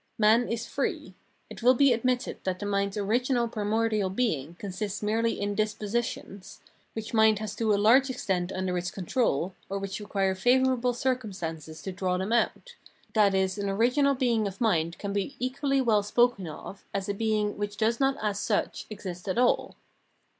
[0.17, 1.13] Man is free.
[1.51, 6.59] It will be admitted that the mind's original primordial being consists merely in dispositions,
[6.93, 11.83] which mind has to a large extent under its control, or which require favourable circumstances
[11.83, 12.75] to draw them out;
[13.13, 13.63] Phrenology 327 i.e.
[13.69, 17.77] an original being of mind can be equally well spoken of as a being which
[17.77, 19.75] does not as such exist at all.